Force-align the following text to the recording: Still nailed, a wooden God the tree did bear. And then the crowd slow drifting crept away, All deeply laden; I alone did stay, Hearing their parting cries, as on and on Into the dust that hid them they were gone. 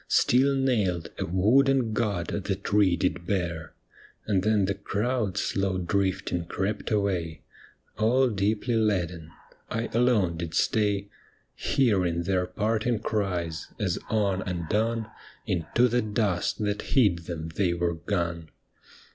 Still 0.07 0.55
nailed, 0.55 1.09
a 1.19 1.27
wooden 1.27 1.93
God 1.93 2.29
the 2.45 2.55
tree 2.55 2.97
did 2.97 3.27
bear. 3.27 3.75
And 4.25 4.41
then 4.41 4.65
the 4.65 4.73
crowd 4.73 5.37
slow 5.37 5.77
drifting 5.77 6.45
crept 6.45 6.89
away, 6.89 7.43
All 7.99 8.27
deeply 8.29 8.73
laden; 8.73 9.29
I 9.69 9.89
alone 9.93 10.37
did 10.37 10.55
stay, 10.55 11.09
Hearing 11.53 12.23
their 12.23 12.47
parting 12.47 12.97
cries, 12.97 13.67
as 13.79 13.99
on 14.09 14.41
and 14.41 14.73
on 14.73 15.05
Into 15.45 15.87
the 15.87 16.01
dust 16.01 16.57
that 16.63 16.81
hid 16.81 17.27
them 17.27 17.49
they 17.49 17.75
were 17.75 17.93
gone. 17.93 18.49